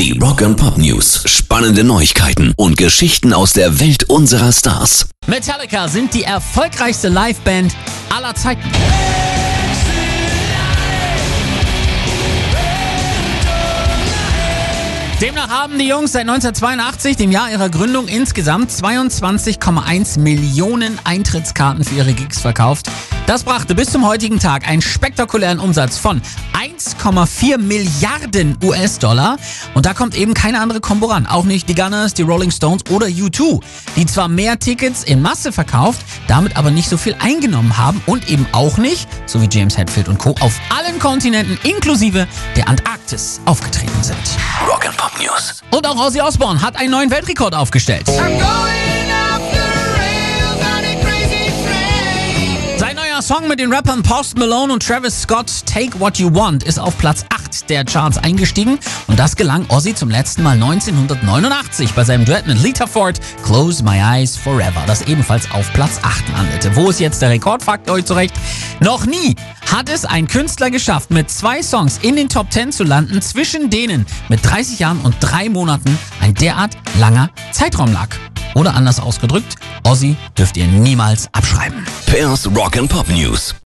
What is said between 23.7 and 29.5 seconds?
bis zum heutigen Tag einen spektakulären Umsatz von 1,4 Milliarden US-Dollar.